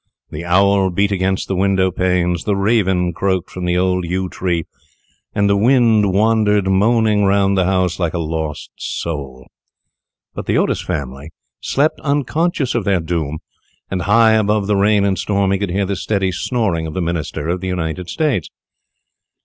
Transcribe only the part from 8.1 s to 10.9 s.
a lost soul; but the Otis